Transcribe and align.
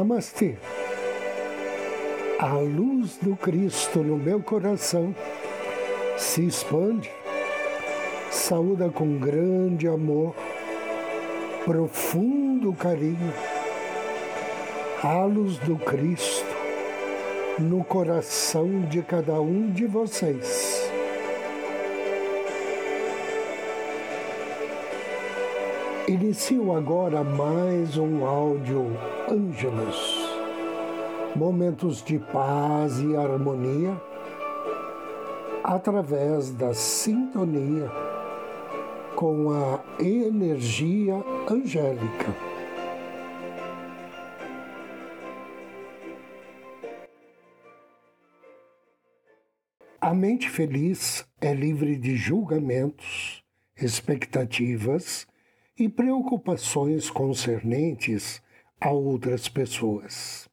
Namastê. 0.00 0.54
A 2.38 2.54
luz 2.54 3.18
do 3.20 3.36
Cristo 3.36 3.98
no 3.98 4.16
meu 4.16 4.40
coração 4.40 5.14
se 6.16 6.46
expande, 6.46 7.10
saúda 8.30 8.88
com 8.88 9.18
grande 9.18 9.86
amor, 9.86 10.34
profundo 11.66 12.72
carinho, 12.72 13.34
a 15.02 15.22
luz 15.24 15.58
do 15.58 15.76
Cristo 15.76 16.48
no 17.58 17.84
coração 17.84 18.80
de 18.88 19.02
cada 19.02 19.38
um 19.38 19.70
de 19.70 19.84
vocês. 19.84 20.69
Inicio 26.10 26.76
agora 26.76 27.22
mais 27.22 27.96
um 27.96 28.26
áudio 28.26 28.84
Ângelos. 29.30 30.18
Momentos 31.36 32.02
de 32.02 32.18
paz 32.18 32.98
e 32.98 33.14
harmonia 33.14 33.96
através 35.62 36.50
da 36.50 36.74
sintonia 36.74 37.88
com 39.14 39.52
a 39.52 39.84
energia 40.00 41.14
angélica. 41.48 42.34
A 50.00 50.12
mente 50.12 50.50
feliz 50.50 51.24
é 51.40 51.54
livre 51.54 51.96
de 51.96 52.16
julgamentos, 52.16 53.44
expectativas 53.80 55.30
e 55.80 55.88
preocupações 55.88 57.08
concernentes 57.08 58.42
a 58.78 58.90
outras 58.90 59.48
pessoas. 59.48 60.46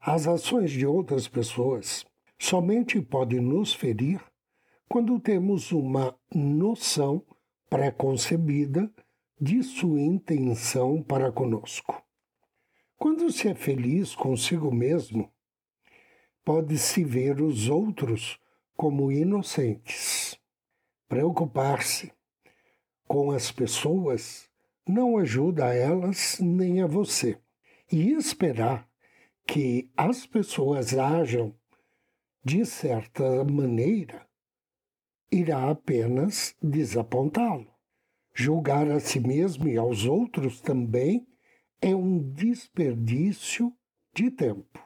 As 0.00 0.26
ações 0.26 0.70
de 0.70 0.86
outras 0.86 1.28
pessoas 1.28 2.06
somente 2.38 3.02
podem 3.02 3.38
nos 3.38 3.74
ferir 3.74 4.24
quando 4.88 5.20
temos 5.20 5.72
uma 5.72 6.18
noção 6.34 7.22
pré-concebida 7.68 8.90
de 9.38 9.62
sua 9.62 10.00
intenção 10.00 11.02
para 11.02 11.30
conosco. 11.30 12.02
Quando 12.96 13.30
se 13.30 13.46
é 13.46 13.54
feliz 13.54 14.14
consigo 14.14 14.74
mesmo, 14.74 15.30
pode-se 16.42 17.04
ver 17.04 17.42
os 17.42 17.68
outros 17.68 18.40
como 18.74 19.12
inocentes. 19.12 20.40
Preocupar-se 21.06 22.10
com 23.08 23.30
as 23.30 23.50
pessoas 23.50 24.48
não 24.86 25.16
ajuda 25.16 25.66
a 25.66 25.74
elas 25.74 26.38
nem 26.40 26.82
a 26.82 26.86
você. 26.86 27.38
E 27.90 28.12
esperar 28.12 28.86
que 29.46 29.90
as 29.96 30.26
pessoas 30.26 30.96
ajam 30.96 31.54
de 32.44 32.64
certa 32.66 33.44
maneira 33.44 34.28
irá 35.30 35.70
apenas 35.70 36.54
desapontá-lo. 36.62 37.66
Julgar 38.34 38.90
a 38.90 39.00
si 39.00 39.20
mesmo 39.20 39.68
e 39.68 39.76
aos 39.76 40.04
outros 40.04 40.60
também 40.60 41.26
é 41.80 41.94
um 41.94 42.18
desperdício 42.18 43.72
de 44.14 44.30
tempo. 44.30 44.78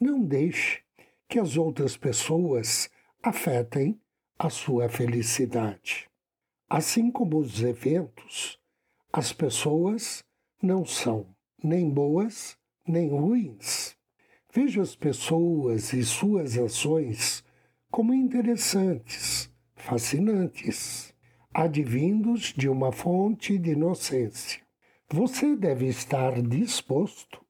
Não 0.00 0.20
deixe 0.24 0.82
que 1.28 1.38
as 1.38 1.56
outras 1.56 1.96
pessoas 1.96 2.88
afetem 3.22 4.00
a 4.38 4.50
sua 4.50 4.88
felicidade. 4.88 6.08
Assim 6.76 7.08
como 7.08 7.38
os 7.38 7.62
eventos, 7.62 8.58
as 9.12 9.32
pessoas 9.32 10.24
não 10.60 10.84
são 10.84 11.24
nem 11.62 11.88
boas 11.88 12.56
nem 12.84 13.10
ruins. 13.10 13.96
Veja 14.52 14.82
as 14.82 14.96
pessoas 14.96 15.92
e 15.92 16.04
suas 16.04 16.58
ações 16.58 17.44
como 17.92 18.12
interessantes, 18.12 19.48
fascinantes, 19.76 21.14
advindos 21.54 22.52
de 22.52 22.68
uma 22.68 22.90
fonte 22.90 23.56
de 23.56 23.70
inocência. 23.70 24.60
Você 25.08 25.54
deve 25.54 25.86
estar 25.86 26.42
disposto 26.42 27.40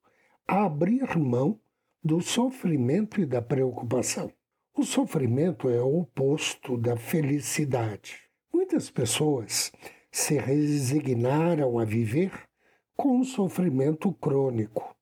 a 0.47 0.67
abrir 0.67 1.17
mão 1.17 1.59
do 2.05 2.21
sofrimento 2.21 3.23
e 3.23 3.25
da 3.25 3.41
preocupação. 3.41 4.31
O 4.77 4.85
sofrimento 4.85 5.71
é 5.71 5.83
o 5.83 6.01
oposto 6.01 6.77
da 6.77 6.95
felicidade. 6.95 8.24
Muitas 8.55 8.89
pessoas 8.89 9.73
se 10.13 10.39
resignaram 10.39 11.77
a 11.77 11.85
viver 11.85 12.31
com 12.97 13.19
um 13.19 13.25
sofrimento 13.25 14.13
crônico, 14.13 14.97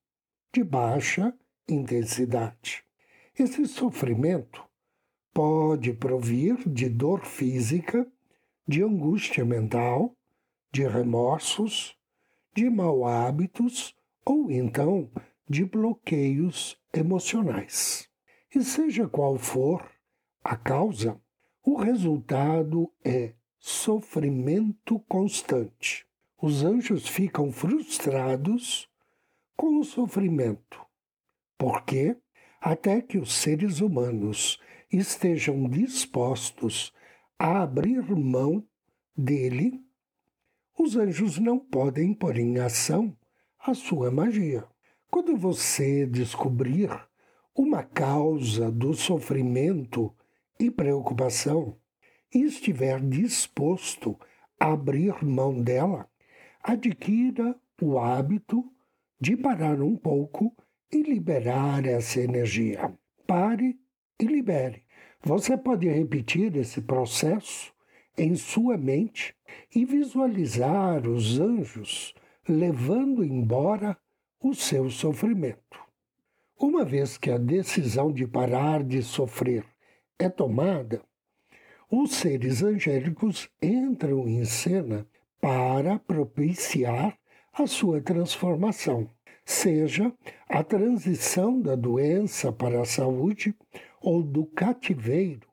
de 0.51 0.65
baixa 0.65 1.35
intensidade. 1.69 2.83
Esse 3.39 3.67
sofrimento 3.67 4.65
pode 5.35 5.93
provir 5.93 6.67
de 6.67 6.89
dor 6.89 7.27
física, 7.27 8.11
de 8.67 8.83
angústia 8.83 9.45
mental, 9.45 10.17
de 10.73 10.89
remorsos, 10.89 11.95
de 12.55 12.71
mau 12.71 13.05
hábitos 13.05 13.95
ou 14.25 14.51
então 14.51 15.11
de 15.47 15.67
bloqueios 15.67 16.81
emocionais. 16.91 18.09
E 18.55 18.65
seja 18.65 19.07
qual 19.07 19.37
for 19.37 19.87
a 20.43 20.57
causa, 20.57 21.21
o 21.63 21.77
resultado 21.77 22.91
é 23.05 23.35
sofrimento 23.65 24.99
constante. 25.09 26.05
Os 26.37 26.65
anjos 26.65 27.07
ficam 27.07 27.53
frustrados 27.53 28.89
com 29.57 29.79
o 29.79 29.85
sofrimento. 29.85 30.85
Por 31.57 31.85
quê? 31.85 32.17
Até 32.61 33.01
que 33.01 33.19
os 33.19 33.33
seres 33.33 33.81
humanos 33.81 34.59
estejam 34.91 35.69
dispostos 35.69 36.93
a 37.39 37.63
abrir 37.63 38.03
mão 38.11 38.67
dele, 39.17 39.81
os 40.77 40.97
anjos 40.97 41.39
não 41.39 41.57
podem 41.57 42.13
pôr 42.13 42.39
em 42.39 42.59
ação 42.59 43.17
a 43.61 43.75
sua 43.75 44.11
magia. 44.11 44.67
Quando 45.09 45.37
você 45.37 46.05
descobrir 46.05 46.91
uma 47.55 47.85
causa 47.85 48.73
do 48.73 48.93
sofrimento 48.93 50.13
e 50.59 50.69
preocupação, 50.69 51.77
estiver 52.33 53.01
disposto 53.01 54.19
a 54.59 54.73
abrir 54.73 55.25
mão 55.25 55.61
dela, 55.61 56.09
adquira 56.63 57.55
o 57.81 57.99
hábito 57.99 58.65
de 59.21 59.37
parar 59.37 59.81
um 59.81 59.97
pouco 59.97 60.55
e 60.91 61.03
liberar 61.03 61.87
essa 61.87 62.21
energia. 62.21 62.93
Pare 63.27 63.79
e 64.21 64.25
libere. 64.25 64.85
Você 65.23 65.57
pode 65.57 65.89
repetir 65.89 66.57
esse 66.57 66.81
processo 66.81 67.73
em 68.17 68.35
sua 68.35 68.77
mente 68.77 69.35
e 69.75 69.85
visualizar 69.85 71.07
os 71.07 71.39
anjos 71.39 72.15
levando 72.49 73.25
embora 73.25 73.97
o 74.41 74.55
seu 74.55 74.91
sofrimento. 74.91 75.81
Uma 76.59 76.85
vez 76.85 77.17
que 77.17 77.31
a 77.31 77.39
decisão 77.39 78.13
de 78.13 78.27
parar 78.27 78.83
de 78.83 79.03
sofrer 79.03 79.65
é 80.19 80.29
tomada, 80.29 81.03
os 81.95 82.13
seres 82.13 82.63
angélicos 82.63 83.51
entram 83.61 84.27
em 84.27 84.47
cena 84.47 85.07
para 85.39 85.99
propiciar 85.99 87.19
a 87.53 87.67
sua 87.67 88.01
transformação, 88.01 89.11
seja 89.45 90.11
a 90.49 90.65
transição 90.65 91.61
da 91.61 91.77
doença 91.77 92.51
para 92.51 92.81
a 92.81 92.87
saúde 92.87 93.55
ou 94.01 94.23
do 94.23 94.47
cativeiro 94.47 95.47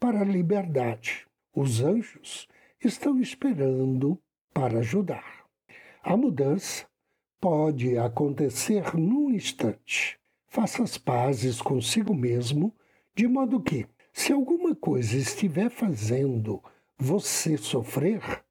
para 0.00 0.22
a 0.22 0.24
liberdade. 0.24 1.24
Os 1.54 1.80
anjos 1.80 2.48
estão 2.84 3.20
esperando 3.20 4.20
para 4.52 4.80
ajudar. 4.80 5.44
A 6.02 6.16
mudança 6.16 6.84
pode 7.40 7.96
acontecer 7.96 8.96
num 8.96 9.30
instante. 9.30 10.18
Faça 10.48 10.82
as 10.82 10.98
pazes 10.98 11.62
consigo 11.62 12.12
mesmo, 12.12 12.74
de 13.14 13.28
modo 13.28 13.62
que 13.62 13.86
se 14.16 14.32
alguma 14.32 14.74
coisa 14.74 15.14
estiver 15.14 15.68
fazendo 15.68 16.64
você 16.98 17.58
sofrer, 17.58 18.42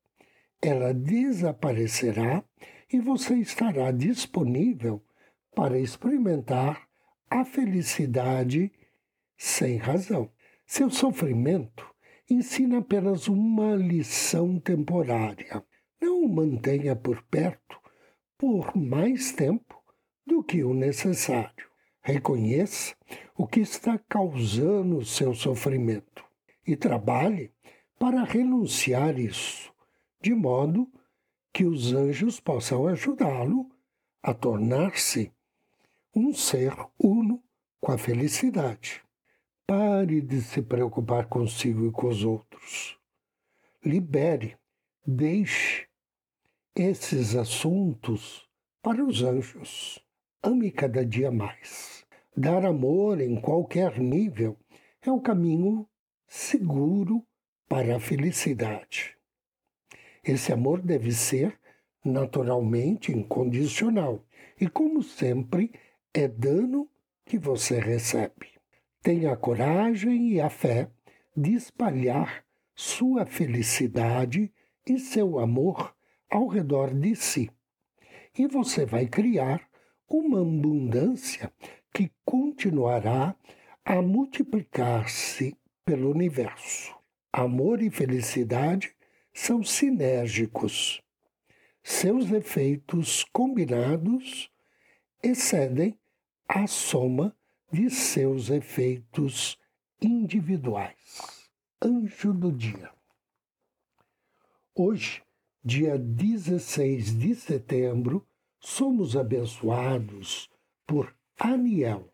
ela 0.61 0.93
desaparecerá 0.93 2.43
e 2.93 2.99
você 2.99 3.33
estará 3.37 3.89
disponível 3.89 5.03
para 5.55 5.79
experimentar 5.79 6.87
a 7.27 7.43
felicidade 7.43 8.71
sem 9.35 9.77
razão. 9.77 10.29
Seu 10.67 10.91
sofrimento 10.91 11.83
ensina 12.29 12.77
apenas 12.77 13.27
uma 13.27 13.75
lição 13.75 14.59
temporária. 14.59 15.65
Não 15.99 16.25
o 16.25 16.29
mantenha 16.29 16.95
por 16.95 17.23
perto 17.23 17.81
por 18.37 18.77
mais 18.77 19.31
tempo 19.31 19.83
do 20.27 20.43
que 20.43 20.63
o 20.63 20.75
necessário. 20.75 21.67
Reconheça 22.03 22.95
o 23.37 23.45
que 23.45 23.59
está 23.59 23.97
causando 23.97 24.97
o 24.97 25.05
seu 25.05 25.33
sofrimento 25.33 26.23
e 26.65 26.75
trabalhe 26.75 27.51
para 27.99 28.23
renunciar 28.23 29.19
isso, 29.19 29.73
de 30.21 30.33
modo 30.33 30.89
que 31.53 31.65
os 31.65 31.93
anjos 31.93 32.39
possam 32.39 32.87
ajudá-lo 32.87 33.69
a 34.23 34.33
tornar-se 34.33 35.31
um 36.15 36.33
ser 36.33 36.73
uno 36.97 37.43
com 37.79 37.91
a 37.91 37.97
felicidade. 37.97 39.03
Pare 39.67 40.21
de 40.21 40.41
se 40.41 40.61
preocupar 40.61 41.27
consigo 41.27 41.87
e 41.87 41.91
com 41.91 42.07
os 42.07 42.23
outros. 42.23 42.97
Libere, 43.83 44.57
deixe 45.05 45.87
esses 46.75 47.35
assuntos 47.35 48.47
para 48.81 49.03
os 49.03 49.23
anjos. 49.23 49.99
Ame 50.41 50.71
cada 50.71 51.05
dia 51.05 51.31
mais. 51.31 52.04
Dar 52.37 52.65
amor 52.65 53.21
em 53.21 53.39
qualquer 53.39 53.97
nível 53.97 54.57
é 55.01 55.09
o 55.09 55.21
caminho 55.21 55.87
seguro 56.27 57.25
para 57.65 57.95
a 57.95 57.99
felicidade. 57.99 59.15
Esse 60.21 60.51
amor 60.51 60.81
deve 60.81 61.13
ser 61.13 61.57
naturalmente 62.03 63.13
incondicional 63.13 64.25
e, 64.59 64.67
como 64.67 65.01
sempre, 65.01 65.71
é 66.13 66.27
dano 66.27 66.89
que 67.25 67.39
você 67.39 67.79
recebe. 67.79 68.49
Tenha 69.01 69.31
a 69.31 69.37
coragem 69.37 70.33
e 70.33 70.41
a 70.41 70.49
fé 70.49 70.89
de 71.37 71.53
espalhar 71.53 72.43
sua 72.75 73.25
felicidade 73.25 74.53
e 74.85 74.99
seu 74.99 75.39
amor 75.39 75.95
ao 76.29 76.47
redor 76.47 76.93
de 76.93 77.15
si. 77.15 77.49
E 78.37 78.45
você 78.45 78.85
vai 78.85 79.07
criar 79.07 79.69
uma 80.09 80.41
abundância 80.41 81.49
que 81.95 82.11
continuará 82.25 83.33
a 83.85 84.01
multiplicar-se 84.01 85.57
pelo 85.85 86.11
universo. 86.11 86.93
Amor 87.31 87.81
e 87.81 87.89
felicidade 87.89 88.93
são 89.33 89.63
sinérgicos. 89.63 91.01
Seus 91.81 92.29
efeitos 92.31 93.23
combinados 93.31 94.51
excedem 95.23 95.97
a 96.49 96.67
soma 96.67 97.33
de 97.71 97.89
seus 97.89 98.49
efeitos 98.49 99.57
individuais. 100.01 101.49
Anjo 101.81 102.33
do 102.33 102.51
dia. 102.51 102.91
Hoje, 104.75 105.23
dia 105.63 105.97
16 105.97 107.17
de 107.17 107.33
setembro, 107.35 108.27
somos 108.59 109.15
abençoados 109.15 110.49
por 110.85 111.15
Aniel. 111.37 112.13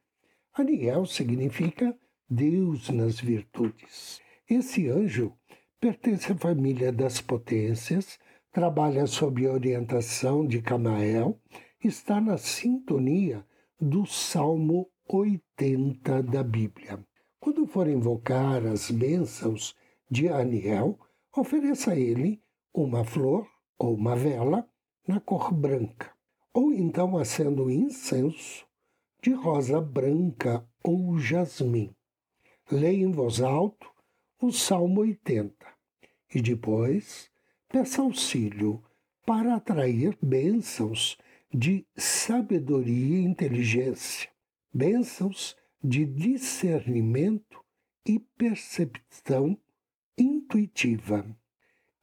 Aniel 0.51 1.05
significa 1.05 1.95
Deus 2.27 2.89
nas 2.89 3.19
virtudes. 3.19 4.19
Esse 4.49 4.89
anjo 4.89 5.37
pertence 5.79 6.31
à 6.31 6.35
família 6.35 6.91
das 6.91 7.21
potências, 7.21 8.17
trabalha 8.51 9.05
sob 9.05 9.45
a 9.45 9.51
orientação 9.51 10.45
de 10.45 10.59
Camael, 10.59 11.39
está 11.83 12.19
na 12.19 12.35
sintonia 12.39 13.45
do 13.79 14.07
Salmo 14.07 14.89
80 15.07 16.23
da 16.23 16.41
Bíblia. 16.41 17.05
Quando 17.39 17.67
for 17.67 17.87
invocar 17.87 18.65
as 18.65 18.89
bênçãos 18.89 19.75
de 20.09 20.29
Aniel, 20.29 20.99
ofereça 21.37 21.91
a 21.91 21.95
ele 21.95 22.41
uma 22.73 23.03
flor 23.03 23.47
ou 23.77 23.93
uma 23.93 24.15
vela 24.15 24.67
na 25.07 25.19
cor 25.19 25.53
branca, 25.53 26.11
ou 26.51 26.73
então 26.73 27.17
acenda 27.17 27.61
incenso 27.71 28.65
de 29.21 29.33
rosa 29.33 29.79
branca 29.79 30.67
ou 30.83 31.19
jasmim. 31.19 31.95
Leia 32.71 33.03
em 33.03 33.11
voz 33.11 33.39
alta 33.39 33.85
o 34.41 34.51
Salmo 34.51 35.01
80 35.01 35.53
e 36.33 36.41
depois 36.41 37.29
peça 37.69 38.01
auxílio 38.01 38.83
para 39.25 39.55
atrair 39.55 40.17
bênçãos 40.21 41.17
de 41.53 41.85
sabedoria 41.95 43.17
e 43.17 43.23
inteligência, 43.23 44.29
bênçãos 44.73 45.55
de 45.83 46.05
discernimento 46.05 47.63
e 48.05 48.17
percepção 48.19 49.57
intuitiva. 50.17 51.25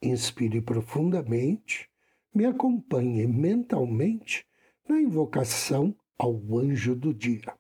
Inspire 0.01 0.61
profundamente, 0.61 1.89
me 2.33 2.45
acompanhe 2.45 3.27
mentalmente 3.27 4.47
na 4.89 5.01
invocação 5.01 5.97
ao 6.19 6.35
anjo 6.59 6.97
do 6.97 7.15
dia. 7.15 7.57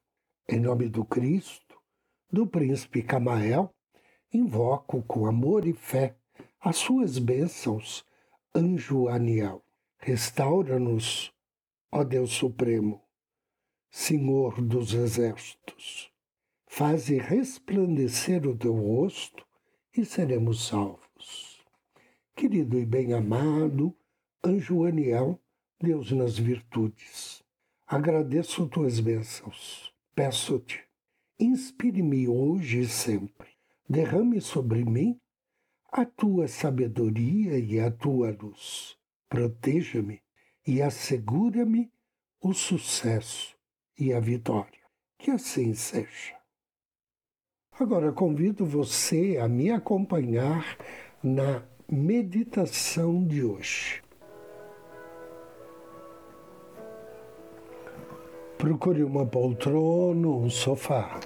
Em 0.49 0.58
nome 0.58 0.88
do 0.88 1.05
Cristo, 1.05 1.78
do 2.31 2.46
príncipe 2.46 3.02
Camael, 3.02 3.72
invoco 4.32 5.02
com 5.02 5.26
amor 5.26 5.66
e 5.66 5.72
fé 5.72 6.16
as 6.60 6.76
suas 6.76 7.19
bênçãos, 7.19 8.05
anjo 8.55 9.08
Aniel. 9.08 9.64
Restaura-nos, 9.99 11.32
ó 11.93 12.02
Deus 12.02 12.32
Supremo, 12.32 13.00
Senhor 13.90 14.61
dos 14.61 14.93
exércitos. 14.93 16.11
Faze 16.66 17.16
resplandecer 17.16 18.46
o 18.46 18.56
teu 18.56 18.75
rosto 18.75 19.46
e 19.96 20.04
seremos 20.04 20.66
salvos. 20.66 21.64
Querido 22.34 22.78
e 22.78 22.84
bem-amado 22.84 23.96
anjo 24.44 24.84
Aniel, 24.84 25.40
Deus 25.81 26.12
nas 26.12 26.38
virtudes, 26.38 27.43
agradeço 27.88 28.69
tuas 28.69 29.00
bênçãos. 29.00 29.90
Peço-te, 30.14 30.85
inspire-me 31.40 32.29
hoje 32.29 32.81
e 32.81 32.87
sempre. 32.87 33.49
Derrame 33.88 34.43
sobre 34.43 34.85
mim 34.85 35.19
a 35.90 36.05
tua 36.05 36.46
sabedoria 36.46 37.58
e 37.58 37.81
a 37.81 37.90
tua 37.90 38.31
luz. 38.31 38.94
Proteja-me 39.26 40.20
e 40.67 40.82
assegura-me 40.82 41.90
o 42.43 42.52
sucesso 42.52 43.56
e 43.99 44.12
a 44.12 44.20
vitória. 44.20 44.82
Que 45.19 45.31
assim 45.31 45.73
seja. 45.73 46.37
Agora 47.73 48.12
convido 48.12 48.66
você 48.66 49.38
a 49.38 49.49
me 49.49 49.71
acompanhar 49.71 50.76
na 51.23 51.66
meditação 51.90 53.26
de 53.26 53.42
hoje. 53.42 54.02
Procure 58.59 59.05
uma 59.05 59.25
poltrona, 59.25 60.27
um 60.27 60.50
sofá. 60.50 61.21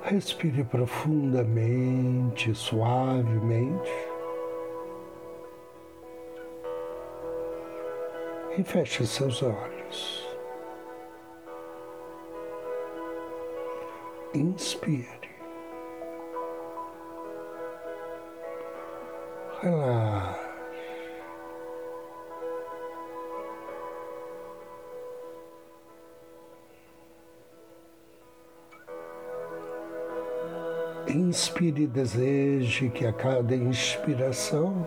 Respire 0.00 0.64
profundamente, 0.64 2.54
suavemente. 2.54 3.90
E 8.56 8.64
feche 8.64 9.06
seus 9.06 9.42
olhos. 9.42 10.26
Inspire. 14.32 15.06
Relaxe. 19.60 20.45
Inspire 31.16 31.84
e 31.84 31.86
deseje 31.86 32.90
que 32.90 33.06
a 33.06 33.12
cada 33.12 33.56
inspiração 33.56 34.86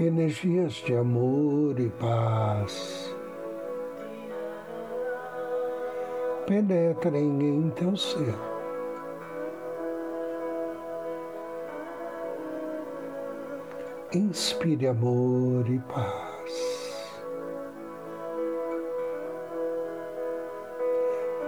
energias 0.00 0.72
de 0.72 0.96
amor 0.96 1.78
e 1.78 1.88
paz 1.90 3.14
penetrem 6.48 7.40
em 7.42 7.70
teu 7.70 7.96
ser. 7.96 8.34
Inspire 14.12 14.88
amor 14.88 15.70
e 15.70 15.78
paz. 15.78 16.87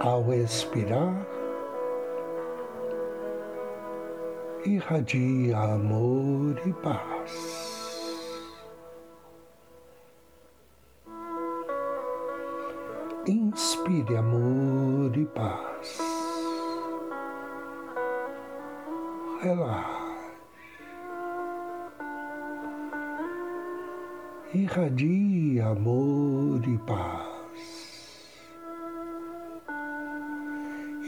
Ao 0.03 0.33
expirar, 0.33 1.27
irradia 4.65 5.59
amor 5.59 6.59
e 6.67 6.73
paz. 6.73 8.41
Inspire 13.27 14.17
amor 14.17 15.15
e 15.19 15.27
paz. 15.27 15.99
Relaxe. 19.43 20.31
Irradia 24.55 25.67
amor 25.67 26.67
e 26.67 26.79
paz. 26.87 27.40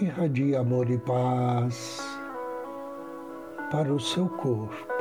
Irradia 0.03 0.59
amor 0.61 0.91
e 0.91 0.99
paz 0.99 2.01
para 3.71 3.93
o 3.93 4.01
seu 4.01 4.29
corpo. 4.29 4.93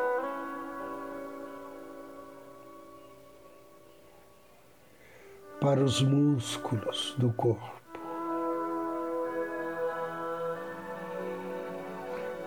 Para 5.60 5.84
os 5.84 6.02
músculos 6.02 7.16
do 7.18 7.32
corpo. 7.34 7.82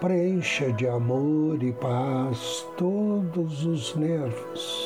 Preencha 0.00 0.72
de 0.72 0.86
amor 0.86 1.62
e 1.62 1.72
paz 1.72 2.66
todos 2.76 3.64
os 3.64 3.94
nervos. 3.96 4.83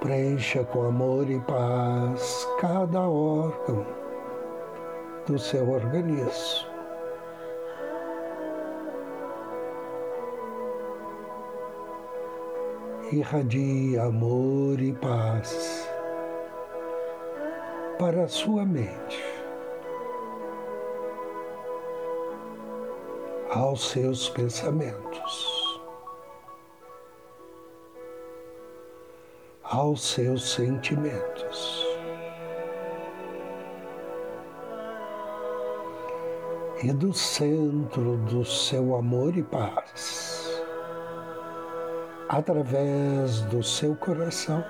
Preencha 0.00 0.64
com 0.64 0.82
amor 0.82 1.28
e 1.30 1.38
paz 1.40 2.48
cada 2.58 3.00
órgão 3.00 3.86
do 5.26 5.38
seu 5.38 5.70
organismo. 5.70 6.70
Irradie 13.12 13.98
amor 13.98 14.80
e 14.80 14.92
paz 14.94 15.88
para 17.98 18.24
a 18.24 18.28
sua 18.28 18.64
mente. 18.64 19.30
aos 23.50 23.90
seus 23.90 24.28
pensamentos, 24.28 25.49
aos 29.70 30.02
seus 30.02 30.52
sentimentos. 30.52 31.86
E 36.82 36.92
do 36.92 37.12
centro 37.12 38.16
do 38.18 38.44
seu 38.44 38.96
amor 38.96 39.36
e 39.36 39.42
paz, 39.42 40.62
através 42.28 43.42
do 43.42 43.62
seu 43.62 43.94
coração, 43.96 44.64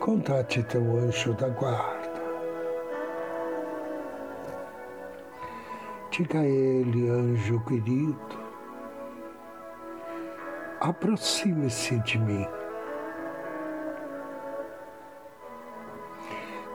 contate 0.00 0.62
teu 0.62 0.82
anjo 0.98 1.34
da 1.34 1.48
guarda 1.48 2.10
Diga 6.10 6.40
a 6.40 6.44
ele, 6.44 7.08
anjo 7.08 7.60
querido, 7.66 8.39
aproxime-se 10.80 11.98
de 12.00 12.18
mim. 12.18 12.46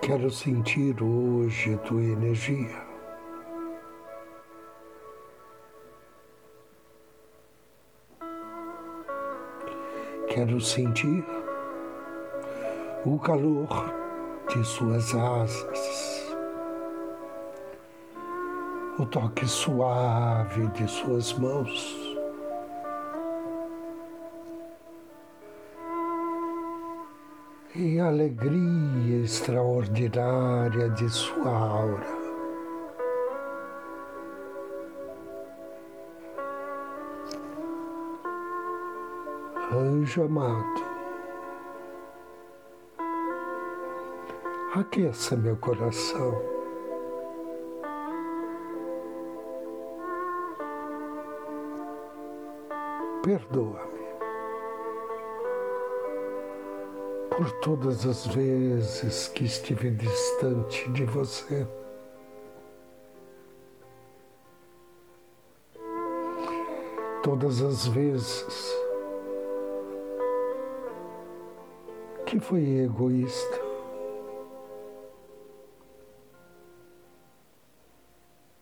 Quero 0.01 0.29
sentir 0.29 1.01
hoje 1.01 1.75
tua 1.77 2.03
energia. 2.03 2.85
Quero 10.27 10.61
sentir 10.61 11.25
o 13.05 13.17
calor 13.17 13.67
de 14.49 14.63
suas 14.63 15.15
asas 15.15 16.35
o 18.99 19.05
toque 19.05 19.45
suave 19.45 20.67
de 20.67 20.87
suas 20.87 21.33
mãos. 21.33 22.04
E 27.75 27.99
a 27.99 28.07
alegria 28.07 29.23
extraordinária 29.23 30.89
de 30.91 31.09
sua 31.09 31.49
aura. 31.49 32.25
Anjo 39.73 40.23
amado, 40.23 40.83
aqueça 44.73 45.35
meu 45.35 45.57
coração. 45.57 46.55
perdoa-me 53.25 53.94
por 57.35 57.51
todas 57.59 58.05
as 58.05 58.25
vezes 58.27 59.27
que 59.27 59.43
estive 59.43 59.91
distante 59.91 60.89
de 60.93 61.03
você. 61.03 61.67
Todas 67.21 67.61
as 67.61 67.87
vezes 67.87 68.73
que 72.25 72.39
fui 72.39 72.79
egoísta. 72.79 73.59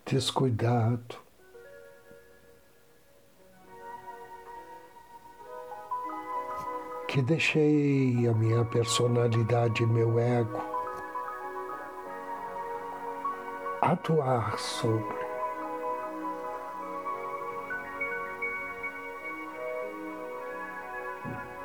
Descuidado. 0.05 1.22
Que 7.13 7.21
deixei 7.21 8.27
a 8.27 8.33
minha 8.33 8.65
personalidade 8.65 9.83
e 9.83 9.85
meu 9.85 10.17
ego 10.17 10.59
atuar 13.79 14.57
sobre. 14.57 15.23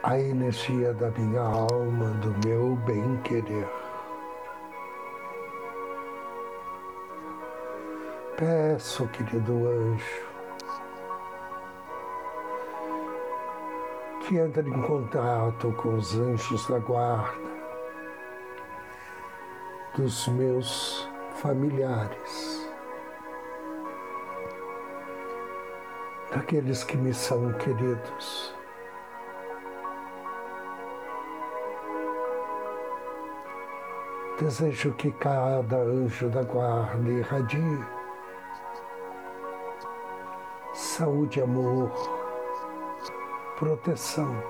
A 0.03 0.21
energia 0.21 0.93
da 0.93 1.11
minha 1.13 1.41
alma, 1.41 2.11
do 2.21 2.47
meu 2.47 2.77
bem-querer. 2.85 3.67
Peço, 8.37 9.09
querido 9.09 9.67
anjo, 9.67 10.28
que 14.29 14.37
entra 14.37 14.63
em 14.63 14.83
contato 14.83 15.73
com 15.73 15.95
os 15.95 16.15
anjos 16.19 16.67
da 16.69 16.79
guarda 16.79 17.49
dos 19.97 20.29
meus 20.29 21.09
familiares, 21.37 22.71
daqueles 26.31 26.85
que 26.85 26.99
me 26.99 27.15
são 27.15 27.55
queridos. 27.55 28.55
Desejo 34.39 34.93
que 34.93 35.11
cada 35.13 35.79
anjo 35.79 36.29
da 36.29 36.43
guarda 36.43 37.09
irradie 37.09 37.81
saúde 40.75 41.41
amor 41.41 42.18
proteção, 43.59 44.41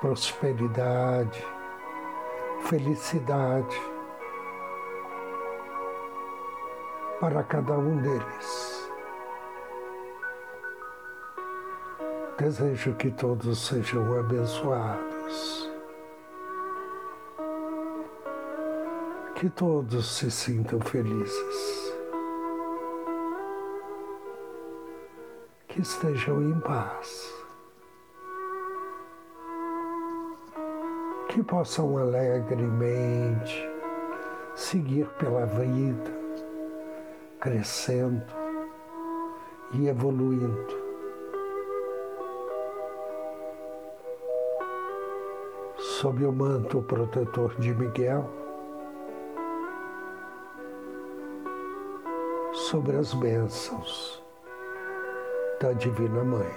prosperidade, 0.00 1.46
felicidade 2.62 3.78
para 7.20 7.42
cada 7.42 7.74
um 7.74 7.98
deles. 7.98 8.90
Desejo 12.38 12.94
que 12.94 13.10
todos 13.10 13.66
sejam 13.66 14.18
abençoados, 14.18 15.70
que 19.34 19.50
todos 19.50 20.16
se 20.16 20.30
sintam 20.30 20.80
felizes. 20.80 21.89
Que 25.70 25.82
estejam 25.82 26.42
em 26.42 26.58
paz, 26.60 27.32
que 31.28 31.42
possam 31.44 31.96
alegremente 31.96 33.70
seguir 34.56 35.06
pela 35.10 35.46
vida, 35.46 36.10
crescendo 37.38 38.26
e 39.72 39.86
evoluindo. 39.86 40.80
Sob 45.78 46.24
o 46.24 46.32
manto 46.32 46.82
protetor 46.82 47.54
de 47.60 47.72
Miguel, 47.72 48.28
sobre 52.52 52.96
as 52.96 53.14
bênçãos 53.14 54.20
da 55.60 55.74
Divina 55.74 56.24
Mãe. 56.24 56.50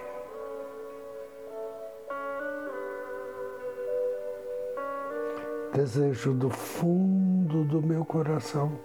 Desejo 5.74 6.34
do 6.34 6.50
fundo 6.50 7.66
do 7.66 7.82
meu 7.82 8.06
coração 8.06 8.80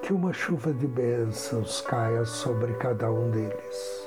que 0.00 0.12
uma 0.12 0.32
chuva 0.32 0.72
de 0.72 0.86
bênçãos 0.86 1.80
caia 1.80 2.24
sobre 2.24 2.72
cada 2.74 3.10
um 3.10 3.32
deles. 3.32 4.05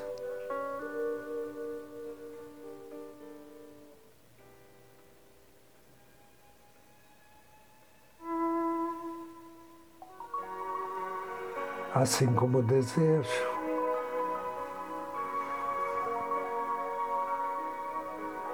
Assim 11.92 12.32
como 12.34 12.62
desejo. 12.62 13.50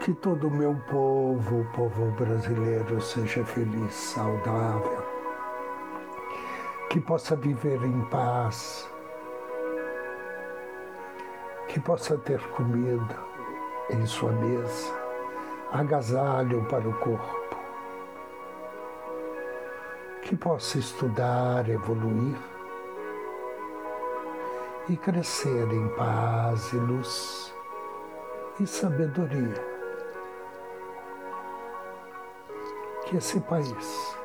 Que 0.01 0.15
todo 0.15 0.49
o 0.49 0.51
meu 0.51 0.75
povo, 0.89 1.61
o 1.61 1.65
povo 1.73 2.11
brasileiro, 2.13 2.99
seja 2.99 3.45
feliz, 3.45 3.93
saudável. 3.93 5.05
Que 6.89 6.99
possa 6.99 7.37
viver 7.37 7.85
em 7.85 8.01
paz, 8.07 8.91
que 11.69 11.79
possa 11.79 12.17
ter 12.17 12.41
comida 12.53 13.19
em 13.91 14.07
sua 14.07 14.33
mesa, 14.33 14.95
agasalho 15.73 16.65
para 16.71 16.89
o 16.89 16.95
corpo, 16.95 17.57
que 20.23 20.35
possa 20.35 20.79
estudar, 20.79 21.69
evoluir 21.69 22.56
e 24.89 24.97
crescer 24.97 25.73
em 25.73 25.89
paz 25.97 26.73
e 26.73 26.77
luz 26.77 27.55
e 28.61 28.67
sabedoria. 28.67 29.77
Que 33.05 33.17
esse 33.17 33.41
país 33.41 34.17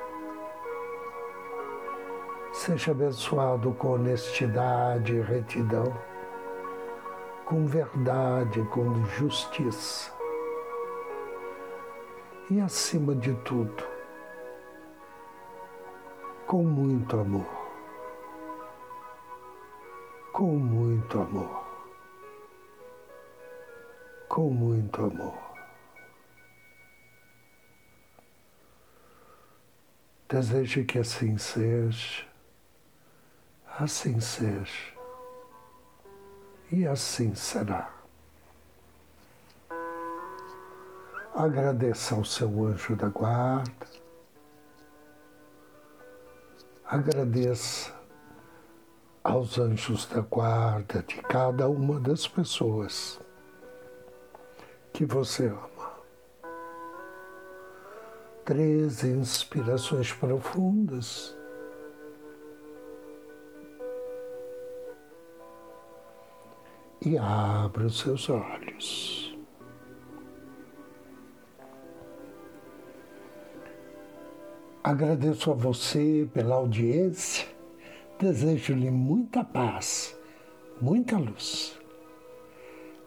Seja 2.63 2.91
abençoado 2.91 3.73
com 3.73 3.93
honestidade 3.93 5.15
e 5.15 5.21
retidão, 5.21 5.97
com 7.43 7.65
verdade, 7.65 8.61
com 8.65 9.03
justiça. 9.05 10.11
E, 12.51 12.61
acima 12.61 13.15
de 13.15 13.33
tudo, 13.35 13.83
com 16.45 16.63
muito 16.63 17.19
amor. 17.19 17.60
Com 20.33 20.57
muito 20.57 21.19
amor. 21.19 21.65
Com 24.27 24.49
muito 24.49 25.03
amor. 25.03 25.51
Desejo 30.29 30.85
que 30.85 30.99
assim 30.99 31.37
seja 31.37 32.31
assim 33.83 34.19
seja. 34.19 34.91
E 36.71 36.87
assim 36.87 37.35
será. 37.35 37.93
Agradeça 41.35 42.15
ao 42.15 42.23
seu 42.23 42.65
anjo 42.65 42.95
da 42.95 43.09
guarda. 43.09 43.87
Agradeça 46.85 47.93
aos 49.23 49.59
anjos 49.59 50.05
da 50.07 50.21
guarda 50.21 51.03
de 51.03 51.21
cada 51.21 51.69
uma 51.69 51.99
das 51.99 52.27
pessoas 52.27 53.19
que 54.91 55.05
você 55.05 55.47
ama. 55.47 55.91
Três 58.43 59.03
inspirações 59.03 60.11
profundas 60.11 61.37
e 67.05 67.17
abra 67.17 67.85
os 67.85 67.99
seus 67.99 68.29
olhos. 68.29 69.37
Agradeço 74.83 75.51
a 75.51 75.53
você 75.53 76.27
pela 76.33 76.55
audiência, 76.55 77.47
desejo-lhe 78.21 78.91
muita 78.91 79.43
paz, 79.43 80.15
muita 80.79 81.17
luz. 81.17 81.75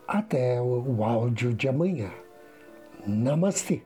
Até 0.09 0.61
o 0.61 1.05
áudio 1.05 1.55
de 1.55 1.69
amanhã. 1.69 2.11
Namastê. 3.07 3.83